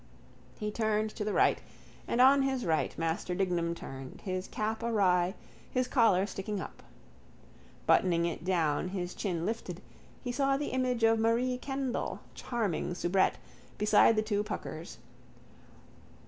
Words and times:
He 0.59 0.71
turned 0.71 1.11
to 1.11 1.23
the 1.23 1.31
right 1.31 1.61
and 2.07 2.19
on 2.19 2.41
his 2.41 2.65
right 2.65 2.97
Master 2.97 3.35
Dignam 3.35 3.75
turned, 3.75 4.21
his 4.21 4.47
cap 4.47 4.81
awry, 4.81 5.35
his 5.69 5.87
collar 5.87 6.25
sticking 6.25 6.59
up. 6.59 6.81
Buttoning 7.85 8.25
it 8.25 8.43
down, 8.43 8.87
his 8.87 9.13
chin 9.13 9.45
lifted, 9.45 9.79
he 10.23 10.31
saw 10.31 10.57
the 10.57 10.69
image 10.71 11.03
of 11.03 11.19
Marie 11.19 11.59
Kendall, 11.59 12.19
charming 12.33 12.95
soubrette, 12.95 13.37
beside 13.77 14.15
the 14.15 14.23
two 14.23 14.41
puckers. 14.43 14.97